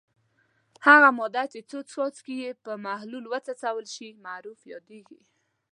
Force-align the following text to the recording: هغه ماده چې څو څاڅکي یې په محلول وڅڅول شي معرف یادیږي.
هغه 0.87 1.09
ماده 1.19 1.43
چې 1.51 1.59
څو 1.69 1.79
څاڅکي 1.91 2.35
یې 2.43 2.51
په 2.63 2.71
محلول 2.85 3.25
وڅڅول 3.31 3.85
شي 3.95 4.07
معرف 4.25 4.59
یادیږي. 4.73 5.19